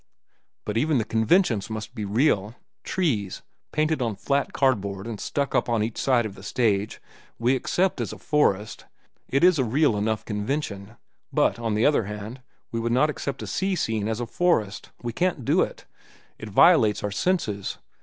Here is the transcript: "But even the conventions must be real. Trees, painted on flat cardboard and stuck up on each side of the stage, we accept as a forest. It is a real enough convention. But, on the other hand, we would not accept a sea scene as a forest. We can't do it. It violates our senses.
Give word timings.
"But 0.65 0.77
even 0.77 0.97
the 0.97 1.05
conventions 1.05 1.69
must 1.69 1.93
be 1.93 2.05
real. 2.05 2.55
Trees, 2.83 3.43
painted 3.71 4.01
on 4.01 4.15
flat 4.15 4.51
cardboard 4.51 5.05
and 5.05 5.21
stuck 5.21 5.53
up 5.53 5.69
on 5.69 5.83
each 5.83 5.99
side 5.99 6.25
of 6.25 6.33
the 6.33 6.41
stage, 6.41 6.99
we 7.37 7.55
accept 7.55 8.01
as 8.01 8.11
a 8.11 8.17
forest. 8.17 8.85
It 9.29 9.43
is 9.43 9.59
a 9.59 9.63
real 9.63 9.95
enough 9.95 10.25
convention. 10.25 10.97
But, 11.31 11.59
on 11.59 11.75
the 11.75 11.85
other 11.85 12.05
hand, 12.05 12.41
we 12.71 12.79
would 12.79 12.91
not 12.91 13.11
accept 13.11 13.43
a 13.43 13.45
sea 13.47 13.75
scene 13.75 14.07
as 14.07 14.19
a 14.19 14.25
forest. 14.25 14.89
We 15.03 15.13
can't 15.13 15.45
do 15.45 15.61
it. 15.61 15.85
It 16.39 16.49
violates 16.49 17.03
our 17.03 17.11
senses. 17.11 17.77